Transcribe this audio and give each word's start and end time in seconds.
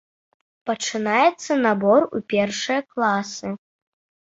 Пачынаецца 0.69 1.59
набор 1.67 2.01
у 2.17 2.25
першыя 2.37 2.81
класы. 2.91 3.59